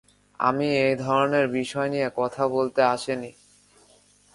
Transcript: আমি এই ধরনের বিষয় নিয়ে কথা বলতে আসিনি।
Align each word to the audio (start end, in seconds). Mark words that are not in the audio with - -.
আমি 0.39 0.67
এই 0.85 0.95
ধরনের 0.95 1.45
বিষয় 1.49 1.89
নিয়ে 1.89 2.09
কথা 2.15 2.43
বলতে 2.47 2.81
আসিনি। 2.85 3.31